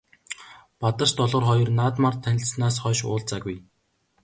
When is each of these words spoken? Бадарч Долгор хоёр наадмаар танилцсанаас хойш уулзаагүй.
Бадарч 0.81 1.11
Долгор 1.19 1.43
хоёр 1.49 1.69
наадмаар 1.79 2.15
танилцсанаас 2.23 2.75
хойш 2.83 2.99
уулзаагүй. 3.07 3.57